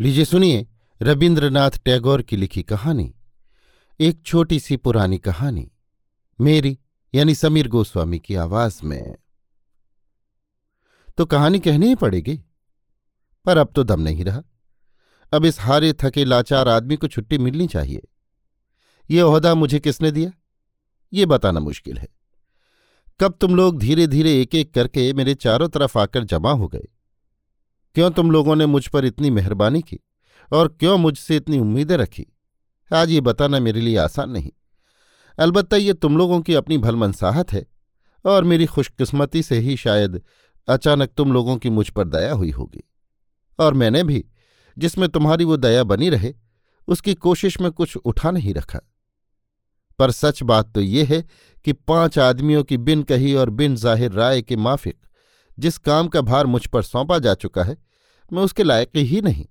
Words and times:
लीजिए 0.00 0.24
सुनिए 0.24 0.66
रविन्द्रनाथ 1.02 1.70
टैगोर 1.70 2.22
की 2.22 2.36
लिखी 2.36 2.62
कहानी। 2.62 3.14
एक 4.00 4.22
छोटी 4.22 4.60
सी 4.60 4.76
पुरानी 4.76 5.18
कहानी, 5.18 5.72
मेरी, 6.40 6.78
यानी 7.14 7.34
समीर 7.34 7.68
गोस्वामी 7.68 8.18
की 8.18 8.34
आवाज़ 8.34 8.80
में। 8.84 9.16
तो 11.18 11.26
कहानी 11.26 11.60
कहनी 11.60 11.86
ही 11.86 11.94
पड़ेगी, 11.94 12.44
पर 13.44 13.58
अब 13.58 13.72
तो 13.76 13.82
दम 13.82 14.00
नहीं 14.00 14.24
रहा। 14.24 14.42
अब 15.32 15.44
इस 15.44 15.60
हारे 15.60 15.92
थके 15.92 16.24
लाचार 16.24 16.68
आदमी 16.68 16.96
को 16.96 17.08
छुट्टी 17.08 17.38
मिलनी 17.38 17.66
चाहिए। 17.66 18.08
ये 19.10 19.22
ओहदा 19.22 19.54
मुझे 19.54 19.80
किसने 19.80 20.10
दिया? 20.10 20.32
ये 21.12 21.26
बताना 21.26 21.60
मुश्किल 21.60 21.98
है। 21.98 22.08
कब 23.20 23.38
तुम 23.40 23.56
लोग 23.56 23.78
धीरे 23.78 24.06
धीरे 24.06 24.40
एक 24.42 24.54
एक 24.54 24.74
करके 24.74 25.12
मेरे 25.12 25.34
चारों 25.34 25.68
तरफ़ 25.68 25.98
आकर 25.98 26.24
जमा 26.24 26.52
हो 26.52 26.68
गए? 26.68 26.86
क्यों 27.96 28.10
तुम 28.10 28.30
लोगों 28.30 28.54
ने 28.56 28.64
मुझ 28.66 28.86
पर 28.86 29.04
इतनी 29.04 29.28
मेहरबानी 29.30 29.80
की 29.82 29.98
और 30.52 30.68
क्यों 30.70 30.96
मुझसे 30.98 31.36
इतनी 31.36 31.58
उम्मीदें 31.58 31.96
रखी? 31.96 32.26
आज 32.90 33.10
ये 33.10 33.20
बताना 33.20 33.60
मेरे 33.60 33.80
लिए 33.80 33.96
आसान 33.96 34.30
नहीं। 34.30 34.50
अलबत्त 35.38 35.74
ये 35.74 35.92
तुम 35.92 36.16
लोगों 36.18 36.40
की 36.40 36.54
अपनी 36.54 36.78
भलमनसाहत 36.78 37.52
है 37.52 37.64
और 38.24 38.44
मेरी 38.44 38.66
खुशकिस्मती 38.66 39.42
से 39.42 39.58
ही 39.58 39.76
शायद 39.76 40.20
अचानक 40.68 41.12
तुम 41.16 41.32
लोगों 41.32 41.56
की 41.56 41.70
मुझ 41.70 41.88
पर 41.88 42.08
दया 42.08 42.32
हुई 42.32 42.50
होगी। 42.50 42.82
और 43.58 43.74
मैंने 43.74 44.02
भी, 44.04 44.24
जिसमें 44.76 45.08
तुम्हारी 45.08 45.44
वो 45.44 45.56
दया 45.56 45.84
बनी 45.84 46.10
रहे, 46.10 46.34
उसकी 46.88 47.14
कोशिश 47.14 47.60
में 47.60 47.70
कुछ 47.72 47.96
उठा 47.96 48.30
नहीं 48.30 48.54
रखा। 48.54 48.80
पर 49.98 50.10
सच 50.10 50.42
बात 50.42 50.72
तो 50.74 50.80
ये 50.80 51.04
है 51.04 51.22
कि 51.64 51.72
पाँच 51.72 52.18
आदमियों 52.18 52.64
की 52.64 52.76
बिन 52.76 53.02
कही 53.02 53.34
और 53.34 53.50
बिन 53.50 53.76
ज़ाहिर 53.76 54.12
राय 54.12 54.42
के 54.42 54.56
माफिक, 54.56 54.98
जिस 55.58 55.78
काम 55.78 56.08
का 56.08 56.20
भार 56.20 56.46
मुझ 56.46 56.66
पर 56.66 56.82
सौंपा 56.82 57.18
जा 57.18 57.34
चुका 57.34 57.64
है 57.64 57.85
मैं 58.32 58.42
उसके 58.42 58.62
लायक 58.62 58.96
ही 58.96 59.20
नहीं। 59.20 59.46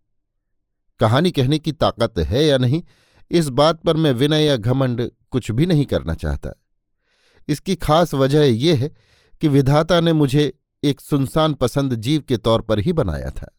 कहानी 1.00 1.32
कहने 1.32 1.60
की 1.60 1.72
ताकत 1.72 2.20
है 2.20 2.46
या 2.46 2.58
नहीं, 2.58 2.84
इस 3.32 3.49
बात 3.49 3.82
पर 3.82 3.98
मैं 3.98 4.12
विनय 4.12 4.44
या 4.44 4.55
घमंड 4.58 5.10
कुछ 5.32 5.52
भी 5.52 5.66
नहीं 5.66 5.86
करना 5.86 6.13
चाहता। 6.13 6.52
इसकी 7.48 7.76
खास 7.76 8.14
वजह 8.14 8.44
यह 8.44 8.80
है 8.80 8.90
कि 9.41 9.48
विधाता 9.48 9.99
ने 9.99 10.14
मुझे 10.14 10.52
एक 10.84 11.02
सुनसान 11.02 11.54
पसंद 11.54 11.96
जीव 11.96 12.22
के 12.22 12.38
तौर 12.38 12.62
पर 12.62 12.80
ही 12.80 12.94
बनाया 12.94 13.30
था। 13.30 13.52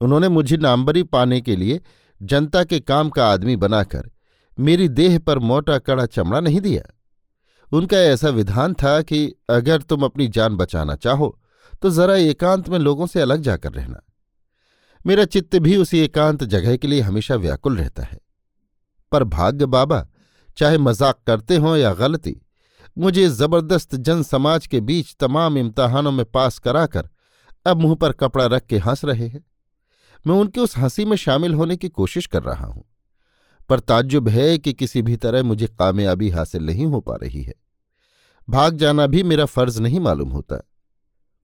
उन्होंने 0.00 0.28
मुझे 0.28 0.56
नामबरी 0.56 1.02
पाने 1.02 1.40
के 1.40 1.56
लिए 1.56 1.80
जनता 2.22 2.64
के 2.64 2.80
काम 2.80 3.10
का 3.10 3.26
आदमी 3.26 3.56
बनाकर 3.56 4.10
मेरी 4.58 4.88
देह 4.88 5.18
पर 5.18 5.38
मोटा 5.38 5.78
कड़ा 5.78 6.06
चमड़ा 6.06 6.40
नहीं 6.40 6.60
दिया। 6.60 6.82
उनका 7.72 7.98
ऐसा 7.98 8.28
विधान 8.28 8.74
था 8.74 9.00
कि 9.02 9.26
अगर 9.50 9.82
तुम 9.82 10.04
अपनी 10.04 10.28
जान 10.28 10.56
बचाना 10.56 10.94
चाहो 10.94 11.38
तो 11.82 11.90
जरा 11.90 12.16
एकांत 12.16 12.68
में 12.68 12.78
लोगों 12.78 13.06
से 13.06 13.20
अलग 13.20 13.40
जाकर 13.40 13.72
रहना। 13.72 14.00
मेरा 15.06 15.24
चित्त 15.24 15.56
भी 15.56 15.76
उसी 15.76 15.98
एकांत 15.98 16.44
जगह 16.44 16.76
के 16.76 16.88
लिए 16.88 17.00
हमेशा 17.00 17.34
व्याकुल 17.34 17.76
रहता 17.76 18.02
है। 18.02 18.20
पर 19.12 19.24
भाग्य 19.24 19.66
बाबा, 19.66 20.08
चाहे 20.56 20.78
मज़ाक 20.78 21.18
करते 21.26 21.56
हों 21.56 21.76
या 21.76 21.94
गलती, 21.94 22.36
मुझे 22.98 23.28
ज़बरदस्त 23.28 23.94
जन 23.94 24.22
समाज 24.22 24.66
के 24.66 24.80
बीच 24.80 25.16
तमाम 25.20 25.58
इम्तहानों 25.58 26.12
में 26.12 26.26
पास 26.26 26.58
कराकर 26.58 27.08
अब 27.66 27.76
मुँह 27.76 27.94
पर 27.94 28.12
कपड़ा 28.12 28.46
रख 28.46 28.66
के 28.66 28.78
हंस 28.78 29.04
रहे 29.04 29.28
हैं। 29.28 29.44
मैं 30.26 30.34
उनकी 30.34 30.60
उस 30.60 30.76
हँसी 30.78 31.04
में 31.04 31.16
शामिल 31.16 31.54
होने 31.54 31.76
की 31.76 31.88
कोशिश 31.88 32.26
कर 32.26 32.42
रहा 32.42 32.66
हूँ। 32.66 32.84
पर 33.68 33.80
ताज्जुब 33.80 34.28
है 34.28 34.58
कि 34.58 34.72
किसी 34.72 35.02
भी 35.02 35.16
तरह 35.16 35.42
मुझे 35.42 35.66
कामयाबी 35.66 36.30
हासिल 36.30 36.66
नहीं 36.66 36.86
हो 36.86 37.00
पा 37.00 37.14
रही 37.14 37.42
है। 37.42 37.54
भाग 38.50 38.76
जाना 38.76 39.06
भी 39.06 39.22
मेरा 39.22 39.44
फ़र्ज़ 39.44 39.82
नहीं 39.82 40.00
मालूम 40.00 40.28
होता। 40.28 40.70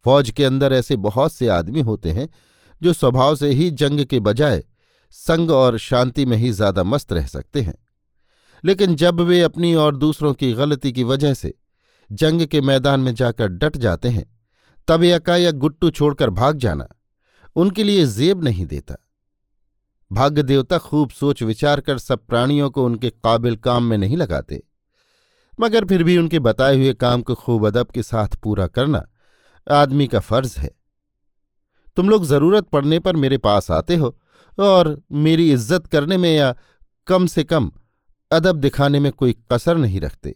फौज 0.04 0.30
के 0.30 0.44
अंदर 0.44 0.72
ऐसे 0.72 0.96
बहुत 0.96 1.32
से 1.32 1.48
आदमी 1.48 1.80
होते 1.80 2.10
हैं 2.10 2.28
जो 2.82 2.92
स्वभाव 2.92 3.34
से 3.36 3.50
ही 3.50 3.70
जंग 3.72 4.04
के 4.04 4.20
बजाय 4.20 4.62
संग 5.14 5.50
और 5.50 5.78
शांति 5.78 6.24
में 6.26 6.36
ही 6.36 6.50
ज़्यादा 6.52 6.82
मस्त 6.84 7.12
रह 7.12 7.26
सकते 7.26 7.62
हैं। 7.62 7.74
लेकिन 8.64 8.94
जब 8.96 9.20
वे 9.20 9.40
अपनी 9.42 9.74
और 9.74 9.96
दूसरों 9.96 10.32
की 10.34 10.52
गलती 10.52 10.92
की 10.92 11.04
वजह 11.04 11.34
से 11.34 11.52
जंग 12.10 12.46
के 12.46 12.60
मैदान 12.60 13.00
में 13.00 13.14
जाकर 13.14 13.48
डट 13.48 13.76
जाते 13.76 14.08
हैं, 14.08 14.24
तब 14.88 15.02
एकाएक 15.04 15.54
गुट्टू 15.56 15.90
छोड़कर 15.90 16.30
भाग 16.32 16.58
जाना 16.58 16.88
उनके 17.56 17.84
लिए 17.84 18.06
जेब 18.06 18.44
नहीं 18.44 18.66
देता। 18.66 18.96
भाग्य 20.10 20.42
देवता 20.42 20.78
खूब 20.78 21.10
सोच 21.10 21.42
विचार 21.42 21.80
कर 21.80 21.98
सब 21.98 22.26
प्राणियों 22.26 22.70
को 22.70 22.84
उनके 22.84 23.10
काबिल 23.10 23.56
काम 23.58 23.84
में 23.84 23.96
नहीं 23.98 24.16
लगाते, 24.16 24.62
मगर 25.58 25.84
फिर 25.84 26.02
भी 26.04 26.16
उनके 26.18 26.38
बताए 26.38 26.76
हुए 26.76 26.92
काम 26.94 27.22
को 27.22 27.34
खूब 27.34 27.66
अदब 27.66 27.90
के 27.90 28.02
साथ 28.02 28.36
पूरा 28.42 28.66
करना 28.68 29.06
आदमी 29.66 30.06
का 30.06 30.20
फ़र्ज़ 30.20 30.58
है। 30.58 30.70
तुम 32.00 32.08
लोग 32.08 32.24
ज़रूरत 32.24 32.64
पड़ने 32.64 32.98
पर 32.98 33.16
मेरे 33.16 33.38
पास 33.38 33.70
आते 33.70 33.96
हो 33.96 34.08
और 34.58 34.88
मेरी 35.14 35.50
इज़्ज़त 35.52 35.86
करने 35.86 36.16
में 36.16 36.30
या 36.30 36.54
कम 37.06 37.26
से 37.26 37.44
कम 37.44 37.70
अदब 38.30 38.56
दिखाने 38.56 39.00
में 39.00 39.10
कोई 39.12 39.34
कसर 39.52 39.76
नहीं 39.76 40.00
रखते। 40.00 40.34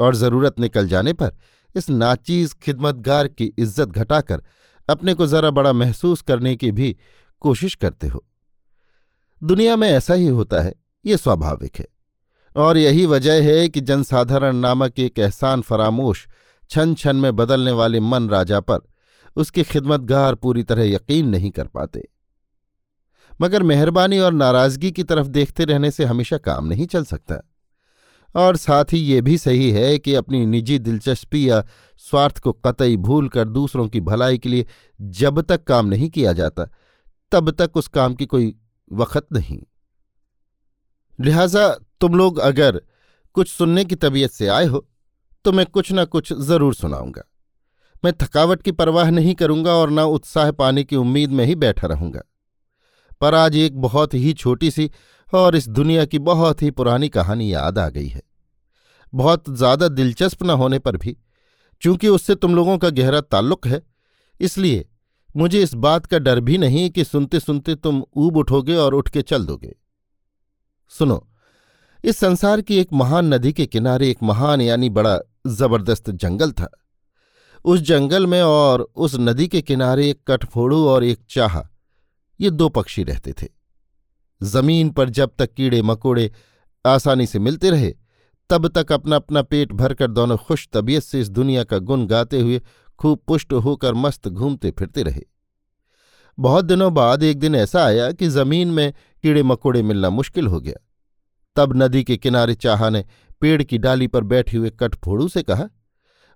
और 0.00 0.14
ज़रूरत 0.14 0.60
निकल 0.60 0.88
जाने 0.88 1.12
पर 1.12 1.32
इस 1.74 1.90
नाचीज, 1.90 2.54
खिदमतगार 2.54 3.28
की 3.28 3.52
इज़्ज़त 3.58 3.88
घटाकर 3.88 4.42
अपने 4.88 5.14
को 5.14 5.26
जरा 5.26 5.50
बड़ा 5.50 5.72
महसूस 5.72 6.22
करने 6.22 6.54
की 6.56 6.70
भी 6.70 6.96
कोशिश 7.42 7.74
करते 7.74 8.08
हो। 8.08 8.24
दुनिया 9.42 9.76
में 9.76 9.88
ऐसा 9.90 10.14
ही 10.14 10.26
होता 10.28 10.62
है, 10.62 10.74
ये 11.04 11.16
स्वाभाविक 11.16 11.78
है। 11.78 11.86
और 12.56 12.78
यही 12.78 13.06
वजह 13.06 13.42
है 13.42 13.68
कि 13.68 13.80
जनसाधारण 13.80 14.56
नामक 14.56 14.98
एक 15.00 15.18
एहसान 15.18 15.62
फरामोश 15.62 16.26
छन 16.70 16.94
छन 16.94 17.16
में 17.16 17.34
बदलने 17.36 17.72
वाले 17.72 18.00
मन 18.00 18.28
राजा 18.28 18.60
पर 18.60 18.80
उसके 19.36 19.62
खिदमतगार 19.62 20.34
पूरी 20.34 20.62
तरह 20.62 20.84
यकीन 20.84 21.28
नहीं 21.28 21.50
कर 21.50 21.66
पाते। 21.66 22.02
मगर 23.40 23.62
मेहरबानी 23.62 24.18
और 24.18 24.32
नाराज़गी 24.32 24.90
की 24.92 25.02
तरफ़ 25.02 25.26
देखते 25.28 25.64
रहने 25.64 25.90
से 25.90 26.04
हमेशा 26.04 26.38
काम 26.38 26.66
नहीं 26.66 26.86
चल 26.86 27.04
सकता। 27.04 27.40
और 28.34 28.56
साथ 28.56 28.92
ही 28.92 28.98
ये 28.98 29.20
भी 29.20 29.36
सही 29.38 29.70
है 29.70 29.98
कि 29.98 30.14
अपनी 30.14 30.44
निजी 30.46 30.78
दिलचस्पी 30.78 31.48
या 31.50 31.62
स्वार्थ 32.02 32.38
को 32.38 32.52
कतई 32.54 32.96
भूल 32.98 33.28
कर 33.28 33.48
दूसरों 33.48 33.88
की 33.88 34.00
भलाई 34.00 34.38
के 34.38 34.48
लिए 34.48 34.66
जब 35.00 35.40
तक 35.40 35.64
काम 35.64 35.86
नहीं 35.86 36.08
किया 36.10 36.32
जाता, 36.32 36.68
तब 37.32 37.50
तक 37.52 37.76
उस 37.76 37.88
काम 37.88 38.14
की 38.14 38.26
कोई 38.26 38.54
वक़्त 38.90 39.26
नहीं। 39.32 39.60
लिहाजा 41.18 41.68
तुम 42.00 42.14
लोग 42.14 42.38
अगर 42.40 42.80
कुछ 43.36 43.48
सुनने 43.48 43.84
की 43.84 43.94
तबीयत 43.96 44.30
से 44.30 44.48
आए 44.48 44.66
हो 44.66 44.86
तो 45.44 45.52
मैं 45.52 45.66
कुछ 45.66 45.92
न 45.92 46.04
कुछ 46.04 46.32
ज़रूर 46.32 46.74
सुनाऊँगा। 46.74 47.22
मैं 48.04 48.12
थकावट 48.14 48.62
की 48.62 48.72
परवाह 48.72 49.10
नहीं 49.10 49.34
करूँगा 49.34 49.72
और 49.72 49.90
न 49.90 50.00
उत्साह 50.10 50.50
पाने 50.52 50.84
की 50.84 50.96
उम्मीद 50.96 51.30
में 51.30 51.44
ही 51.44 51.54
बैठा 51.56 51.86
रहूँगा। 51.86 52.22
पर 53.20 53.34
आज 53.34 53.56
एक 53.56 53.80
बहुत 53.80 54.14
ही 54.14 54.32
छोटी 54.34 54.70
सी 54.70 54.90
और 55.32 55.56
इस 55.56 55.68
दुनिया 55.70 56.04
की 56.04 56.18
बहुत 56.20 56.62
ही 56.62 56.70
पुरानी 56.72 57.08
कहानी 57.08 57.52
याद 57.52 57.78
आ 57.78 57.88
गई 57.88 58.06
है। 58.06 58.22
बहुत 59.12 59.50
ज़्यादा 59.50 59.88
दिलचस्प 59.90 60.42
न 60.42 60.50
होने 60.52 60.78
पर 60.78 60.96
भी, 60.96 61.16
चूँकि 61.82 62.08
उससे 62.08 62.34
तुम 62.34 62.54
लोगों 62.54 62.76
का 62.78 62.90
गहरा 62.90 63.20
ताल्लुक 63.22 63.66
है, 63.66 63.82
इसलिए 64.40 64.84
मुझे 65.34 65.62
इस 65.62 65.74
बात 65.76 66.06
का 66.06 66.18
डर 66.18 66.40
भी 66.40 66.58
नहीं 66.58 66.88
कि 66.90 67.04
सुनते 67.04 67.40
सुनते 67.40 67.74
तुम 67.76 68.02
ऊब 68.16 68.36
उठोगे 68.36 68.76
और 68.76 68.94
उठ 68.94 69.08
के 69.08 69.22
चल 69.22 69.46
दोगे। 69.46 69.74
सुनो, 70.92 71.26
इस 72.04 72.18
संसार 72.18 72.60
की 72.60 72.78
एक 72.78 72.92
महान 72.92 73.34
नदी 73.34 73.52
के 73.52 73.66
किनारे 73.66 74.10
एक 74.10 74.22
महान 74.22 74.60
यानी 74.60 74.90
बड़ा 74.90 75.18
ज़बरदस्त 75.48 76.10
जंगल 76.12 76.52
था। 76.52 76.70
उस 77.64 77.80
जंगल 77.80 78.26
में 78.26 78.42
और 78.42 78.80
उस 78.96 79.14
नदी 79.14 79.48
के 79.48 79.62
किनारे 79.62 80.08
एक 80.10 80.20
कठफोड़ू 80.28 80.86
और 80.86 81.04
एक 81.04 81.20
चाह। 81.30 81.58
ये 82.40 82.50
दो 82.50 82.68
पक्षी 82.68 83.04
रहते 83.04 83.32
थे। 83.32 83.46
ज़मीन 84.42 84.90
पर 84.90 85.10
जब 85.10 85.30
तक 85.38 85.52
कीड़े 85.54 85.82
मकोड़े 85.82 86.30
आसानी 86.84 87.26
से 87.26 87.38
मिलते 87.38 87.70
रहे, 87.70 87.94
तब 88.50 88.68
तक 88.68 88.92
अपना 88.92 89.16
अपना 89.16 89.42
पेट 89.42 89.72
भरकर 89.72 90.10
दोनों 90.10 90.36
खुश 90.36 90.68
तबीयत 90.72 91.02
से 91.02 91.20
इस 91.20 91.28
दुनिया 91.28 91.64
का 91.64 91.78
गुण 91.78 92.06
गाते 92.06 92.40
हुए 92.40 92.60
खूब 92.98 93.20
पुष्ट 93.26 93.52
होकर 93.52 93.94
मस्त 93.94 94.28
घूमते 94.28 94.70
फिरते 94.70 95.02
रहे। 95.02 95.22
बहुत 96.38 96.64
दिनों 96.64 96.94
बाद 96.94 97.22
एक 97.22 97.38
दिन 97.38 97.54
ऐसा 97.54 97.84
आया 97.84 98.12
कि 98.12 98.28
ज़मीन 98.28 98.68
में 98.68 98.92
कीड़े 99.22 99.42
मकोड़े 99.42 99.82
मिलना 99.82 100.10
मुश्किल 100.10 100.46
हो 100.46 100.60
गया। 100.60 100.74
तब 101.56 101.72
नदी 101.76 102.04
के 102.04 102.16
किनारे 102.16 102.54
चाहा 102.54 102.90
ने 102.90 103.04
पेड़ 103.40 103.62
की 103.62 103.78
डाली 103.78 104.06
पर 104.06 104.24
बैठे 104.24 104.56
हुए 104.56 104.70
कठफोड़ू 104.70 105.28
से 105.28 105.42
कहा, 105.42 105.64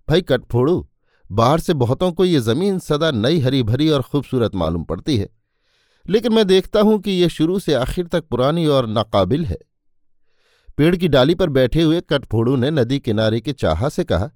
भाई 0.09 0.23
कठफोड़ू 0.23 0.87
बाहर 1.33 1.61
से 1.61 1.75
बहुतों 1.75 2.13
को 2.13 2.25
ये 2.25 2.41
ज़मीन 2.41 2.79
सदा 2.79 3.11
नई 3.11 3.41
हरी 3.41 3.63
भरी 3.63 3.91
और 3.91 4.03
खूबसूरत 4.03 4.55
मालूम 4.55 4.85
पड़ती 4.85 5.17
है। 5.17 5.29
लेकिन 6.09 6.33
मैं 6.33 6.47
देखता 6.47 6.81
हूँ 6.81 6.99
कि 6.99 7.11
यह 7.11 7.29
शुरू 7.29 7.59
से 7.59 7.75
आखिर 7.75 8.07
तक 8.07 8.25
पुरानी 8.25 8.67
और 8.67 8.87
नाकाबिल 8.87 9.45
है। 9.47 9.59
पेड़ 10.77 10.97
की 10.97 11.09
डाली 11.09 11.35
पर 11.35 11.49
बैठे 11.49 11.83
हुए 11.83 12.01
कटफोड़ू 12.01 12.57
ने 12.57 12.71
नदी 12.71 12.99
किनारे 12.99 13.41
के 13.41 13.53
चाहा 13.53 13.89
से 13.89 14.05
कहा, 14.05 14.31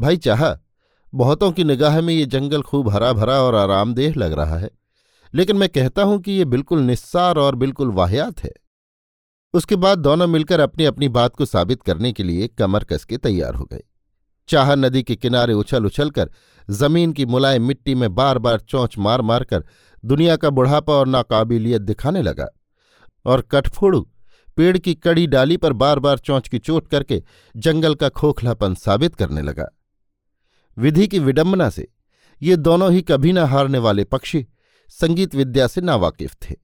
भाई 0.00 0.16
चाहा, 0.16 0.58
बहुतों 1.14 1.52
की 1.52 1.64
निगाह 1.64 2.00
में 2.00 2.14
ये 2.14 2.26
जंगल 2.26 2.62
खूब 2.62 2.88
हरा 2.88 3.12
भरा 3.12 3.42
और 3.42 3.54
आरामदेह 3.54 4.14
लग 4.16 4.32
रहा 4.32 4.58
है। 4.58 4.70
लेकिन 5.34 5.56
मैं 5.56 5.68
कहता 5.68 6.02
हूँ 6.02 6.20
कि 6.20 6.32
ये 6.32 6.44
बिल्कुल 6.44 6.80
निस्सार 6.80 7.38
और 7.38 7.54
बिल्कुल 7.54 7.90
वाहियात 7.90 8.44
है। 8.44 8.52
उसके 9.54 9.76
बाद 9.76 9.98
दोनों 9.98 10.26
मिलकर 10.26 10.60
अपनी 10.60 10.84
अपनी 10.84 11.08
बात 11.08 11.36
को 11.36 11.44
साबित 11.44 11.82
करने 11.82 12.12
के 12.12 12.22
लिए 12.22 12.48
कमर 12.48 12.84
कस 12.84 13.04
के 13.04 13.16
तैयार 13.16 13.54
हो 13.54 13.64
गए। 13.64 13.82
चाह 14.50 14.74
नदी 14.74 15.02
के 15.02 15.16
किनारे 15.16 15.54
उछल 15.54 15.86
उछलकर 15.86 16.30
ज़मीन 16.70 17.12
की 17.12 17.26
मुलायम 17.26 17.62
मिट्टी 17.62 17.94
में 17.94 18.14
बार 18.14 18.38
बार 18.38 18.60
चौंच 18.60 18.98
मार 18.98 19.22
मार 19.22 19.44
कर 19.44 19.64
दुनिया 20.04 20.36
का 20.36 20.50
बुढ़ापा 20.50 20.92
और 20.92 21.06
नाकाबिलियत 21.06 21.82
दिखाने 21.82 22.22
लगा। 22.22 22.46
और 23.26 23.40
कठफोड़ू, 23.40 24.00
पेड़ 24.56 24.78
की 24.78 24.94
कड़ी 24.94 25.26
डाली 25.26 25.56
पर 25.56 25.72
बार 25.72 25.98
बार 25.98 26.18
चौंच 26.18 26.48
की 26.48 26.58
चोट 26.58 26.88
करके 26.88 27.22
जंगल 27.56 27.94
का 27.94 28.08
खोखलापन 28.08 28.74
साबित 28.74 29.14
करने 29.14 29.42
लगा। 29.42 29.68
विधि 30.76 31.06
की 31.08 31.18
विडंबना 31.18 31.70
से 31.70 31.88
ये 32.42 32.56
दोनों 32.56 32.92
ही 32.92 33.02
कभी 33.02 33.32
न 33.32 33.38
हारने 33.38 33.78
वाले 33.78 34.04
पक्षी 34.04 34.46
संगीत 34.88 35.34
विद्या 35.34 35.66
से 35.66 35.80
नावाकिफ 35.80 36.34
थे। 36.42 36.54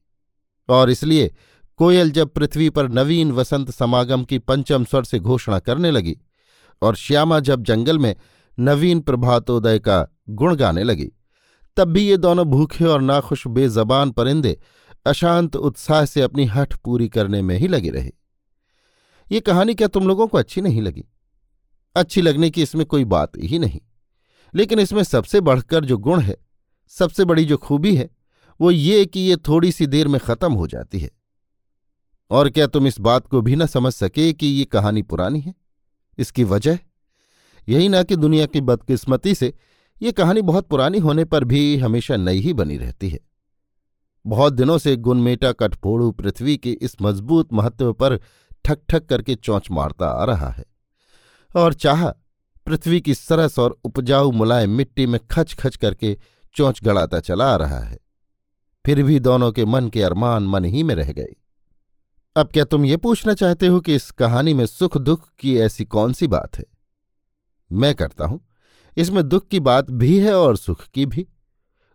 और 0.69 0.91
इसलिए 0.91 1.35
कोयल 1.77 2.11
जब 2.11 2.29
पृथ्वी 2.29 2.71
पर 2.71 2.89
नवीन 2.89 3.33
वसंत 3.33 3.71
समागम 3.71 4.25
की 4.25 4.39
पंचम 4.39 4.85
स्वर 4.85 5.05
से 5.05 5.19
घोषणा 5.19 5.59
करने 5.59 5.91
लगी 5.91 6.17
और 6.83 6.97
श्यामा 6.97 7.41
जब 7.41 7.63
जंगल 7.63 7.99
में 7.99 8.17
नवीन 8.59 9.01
प्रभातोदय 9.01 9.79
का 9.79 10.09
गुण 10.29 10.57
गाने 10.57 10.83
लगी, 10.83 11.13
तब 11.77 11.89
भी 11.89 12.09
ये 12.09 12.17
दोनों 12.17 12.45
भूखे 12.45 12.85
और 12.85 13.01
नाखुश 13.01 13.47
बेजबान 13.47 14.11
परिंदे 14.11 14.61
अशांत 15.07 15.57
उत्साह 15.57 16.05
से 16.05 16.21
अपनी 16.21 16.45
हठ 16.45 16.77
पूरी 16.77 17.09
करने 17.09 17.43
में 17.43 17.59
ही 17.59 17.69
लगे 17.69 17.91
रहे। 17.91 18.13
ये 19.33 19.41
कहानी 19.41 19.75
क्या 19.75 19.89
तुम 19.89 20.09
लोगों 20.09 20.27
को 20.27 20.39
अच्छी 20.39 20.61
नहीं 20.61 20.83
लगी? 20.83 21.05
अच्छी 21.97 22.23
लगने 22.23 22.51
की 22.51 22.63
इसमें 22.63 22.87
कोई 22.87 23.05
बात 23.05 23.33
ही 23.39 23.59
नहीं। 23.59 23.81
लेकिन 24.55 24.79
इसमें 24.79 25.03
सबसे 25.03 25.41
बढ़कर 25.41 25.85
जो 25.85 25.99
गुण 25.99 26.21
है, 26.21 26.37
सबसे 26.89 27.25
बड़ी 27.25 27.45
जो 27.45 27.57
खूबी 27.57 27.97
है, 27.97 28.11
वो 28.61 28.71
ये 28.71 29.07
कि 29.07 29.21
ये 29.21 29.37
थोड़ी 29.37 29.73
सी 29.73 29.87
देर 29.87 30.09
में 30.09 30.21
खत्म 30.21 30.53
हो 30.53 30.67
जाती 30.67 30.99
है। 30.99 31.11
और 32.31 32.51
क्या 32.51 32.67
तुम 32.67 32.87
इस 32.87 33.01
बात 33.01 33.27
को 33.27 33.41
भी 33.41 33.57
न 33.57 33.67
समझ 33.67 33.93
सके 33.93 34.33
कि 34.33 34.47
ये 34.47 34.65
कहानी 34.65 35.03
पुरानी 35.03 35.41
है? 35.41 35.55
इसकी 36.19 36.45
वजह? 36.45 36.79
यही 37.69 37.89
ना 37.89 38.03
कि 38.03 38.17
दुनिया 38.17 38.47
की 38.47 38.61
बदकिस्मती 38.61 39.35
से 39.35 39.55
ये 40.03 40.13
कहानी 40.13 40.43
बहुत 40.43 40.69
पुरानी 40.69 40.99
होने 40.99 41.25
पर 41.25 41.45
भी 41.45 41.77
हमेशा 41.77 42.17
नई 42.17 42.39
ही 42.39 42.53
बनी 42.53 42.77
रहती 42.77 43.09
है। 43.09 43.19
बहुत 44.27 44.53
दिनों 44.53 44.79
से 44.79 44.97
गुनमेटा 44.97 45.53
कठफोड़ू 45.53 46.11
पृथ्वी 46.11 46.57
के 46.57 46.71
इस 46.73 46.97
मज़बूत 47.03 47.53
महत्व 47.53 47.93
पर 47.93 48.21
ठक 48.65 48.79
ठक 48.89 49.07
करके 49.07 49.35
चौंच 49.35 49.71
मारता 49.71 50.07
आ 50.07 50.25
रहा 50.25 50.49
है। 50.49 50.65
और 51.57 51.75
चाह, 51.75 52.11
पृथ्वी 52.67 53.01
की 53.01 53.15
सरस 53.15 53.59
और 53.59 53.81
उपजाऊ 53.85 54.31
मुलायम 54.31 54.71
मिट्टी 54.71 55.07
में 55.07 55.21
खच 55.31 55.55
खच 55.55 55.77
करके 55.77 56.19
चौंच 56.55 56.81
गड़ाता 56.85 57.21
चला 57.21 57.53
आ 57.53 57.57
रहा 57.57 57.81
है। 57.81 57.99
फिर 58.87 59.03
भी 59.03 59.21
दोनों 59.21 59.53
के 59.53 59.65
मन 59.65 59.89
के 59.89 60.03
अरमान 60.03 60.43
मन 60.43 60.65
ही 60.65 60.83
में 60.83 60.95
रह 60.95 61.13
गए। 61.13 61.35
अब 62.37 62.49
क्या 62.53 62.65
तुम 62.65 62.85
ये 62.85 62.97
पूछना 62.97 63.35
चाहते 63.35 63.67
हो 63.67 63.81
कि 63.81 63.95
इस 63.95 64.11
कहानी 64.11 64.55
में 64.55 64.67
सुख 64.67 64.99
दुख 64.99 65.29
की 65.39 65.59
ऐसी 65.59 65.85
कौन 65.85 66.13
सी 66.13 66.27
बात 66.27 66.59
है? 66.59 66.65
मैं 67.73 67.95
करता 67.95 68.25
हूँ। 68.25 68.41
इसमें 68.97 69.29
दुख 69.29 69.49
की 69.49 69.61
बात 69.61 69.91
भी 69.91 70.19
है 70.19 70.35
और 70.35 70.57
सुख 70.57 70.87
की 70.89 71.07
भी। 71.07 71.27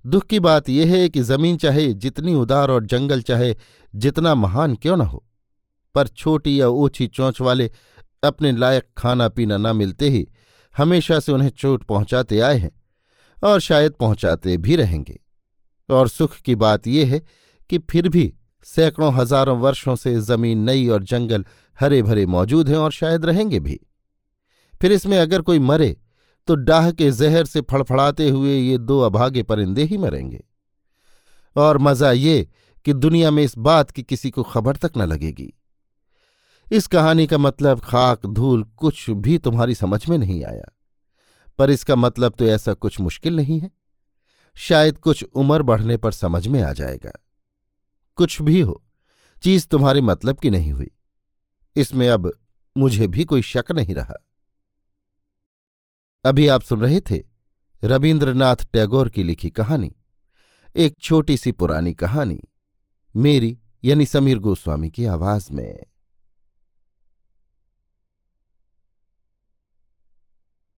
दुख 0.05 0.25
की 0.25 0.39
बात 0.39 0.69
यह 0.69 0.95
है 0.95 1.09
कि 1.09 1.21
ज़मीन 1.21 1.57
चाहे 1.57 1.93
जितनी 1.93 2.33
उदार 2.33 2.71
और 2.71 2.85
जंगल 2.85 3.21
चाहे 3.21 3.55
जितना 3.95 4.35
महान 4.35 4.75
क्यों 4.75 4.97
न 4.97 5.01
हो, 5.01 5.23
पर 5.95 6.07
छोटी 6.07 6.61
या 6.61 6.67
ओछी 6.67 7.07
चोंच 7.07 7.41
वाले 7.41 7.71
अपने 8.23 8.51
लायक 8.51 8.87
खाना 8.97 9.29
पीना 9.29 9.57
न 9.57 9.75
मिलते 9.75 10.09
ही 10.09 10.27
हमेशा 10.77 11.19
से 11.19 11.31
उन्हें 11.31 11.49
चोट 11.49 11.83
पहुंचाते 11.83 12.39
आए 12.39 12.57
हैं 12.57 12.71
और 13.43 13.59
शायद 13.59 13.91
पहुंचाते 13.91 14.57
भी 14.57 14.75
रहेंगे। 14.75 15.19
और 15.89 16.07
सुख 16.07 16.35
की 16.35 16.55
बात 16.55 16.87
यह 16.87 17.07
है 17.07 17.21
कि 17.69 17.79
फिर 17.79 18.09
भी 18.09 18.33
सैकड़ों 18.65 19.13
हज़ारों 19.13 19.57
वर्षों 19.59 19.95
से 19.95 20.19
ज़मीन 20.21 20.63
नई 20.63 20.87
और 20.87 21.03
जंगल 21.03 21.45
हरे 21.79 22.01
भरे 22.03 22.25
मौजूद 22.25 22.69
हैं 22.69 22.77
और 22.77 22.91
शायद 22.91 23.25
रहेंगे 23.25 23.59
भी। 23.59 23.79
फिर 24.81 24.91
इसमें 24.91 25.17
अगर 25.17 25.41
कोई 25.41 25.59
मरे 25.59 25.95
तो 26.47 26.55
डाह 26.55 26.91
के 26.91 27.09
जहर 27.11 27.45
से 27.45 27.61
फड़फड़ाते 27.61 28.29
हुए 28.29 28.55
ये 28.55 28.77
दो 28.77 28.99
अभागे 28.99 29.43
परिंदे 29.43 29.83
ही 29.83 29.97
मरेंगे। 29.97 30.43
और 31.55 31.77
मज़ा 31.77 32.11
ये 32.11 32.47
कि 32.85 32.93
दुनिया 32.93 33.31
में 33.31 33.43
इस 33.43 33.57
बात 33.57 33.91
की 33.91 34.03
किसी 34.03 34.29
को 34.29 34.43
खबर 34.43 34.75
तक 34.75 34.97
न 34.97 35.01
लगेगी। 35.01 35.53
इस 36.67 36.87
कहानी 36.87 37.27
का 37.27 37.37
मतलब 37.37 37.79
खाक, 37.79 38.25
धूल 38.25 38.63
कुछ 38.77 39.09
भी 39.09 39.37
तुम्हारी 39.37 39.75
समझ 39.75 40.07
में 40.09 40.17
नहीं 40.17 40.43
आया। 40.45 40.71
पर 41.59 41.69
इसका 41.69 41.95
मतलब 41.95 42.33
तो 42.33 42.45
ऐसा 42.45 42.73
कुछ 42.73 42.99
मुश्किल 42.99 43.35
नहीं 43.35 43.59
है। 43.59 43.71
शायद 44.55 44.97
कुछ 44.97 45.23
उम्र 45.35 45.61
बढ़ने 45.61 45.97
पर 45.97 46.11
समझ 46.11 46.47
में 46.47 46.61
आ 46.61 46.71
जाएगा। 46.73 47.11
कुछ 48.21 48.41
भी 48.41 48.61
हो, 48.61 48.83
चीज़ 49.41 49.67
तुम्हारे 49.67 50.01
मतलब 50.01 50.39
की 50.39 50.49
नहीं 50.49 50.71
हुई। 50.71 50.91
इसमें 51.75 52.09
अब 52.09 52.31
मुझे 52.77 53.07
भी 53.07 53.25
कोई 53.25 53.41
शक 53.41 53.71
नहीं 53.71 53.95
रहा। 53.95 54.13
अभी 56.25 56.47
आप 56.47 56.61
सुन 56.61 56.81
रहे 56.81 57.01
थे 57.01 57.23
रविन्द्रनाथ 57.83 58.55
टैगोर 58.73 59.09
की 59.09 59.23
लिखी 59.23 59.49
कहानी, 59.49 59.95
एक 60.75 60.95
छोटी 61.01 61.37
सी 61.37 61.51
पुरानी 61.51 61.93
कहानी, 61.93 62.39
मेरी 63.15 63.59
यानी 63.83 64.05
समीर 64.05 64.39
गोस्वामी 64.39 64.89
की 64.89 65.05
आवाज़ 65.05 65.51
में। 65.53 65.83